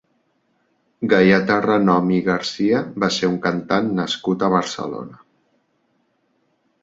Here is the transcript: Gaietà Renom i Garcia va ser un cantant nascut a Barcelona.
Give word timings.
Gaietà 1.09 1.57
Renom 1.65 2.07
i 2.15 2.17
Garcia 2.29 2.79
va 3.03 3.09
ser 3.17 3.29
un 3.33 3.37
cantant 3.45 3.91
nascut 3.99 4.45
a 4.47 4.51
Barcelona. 4.57 5.21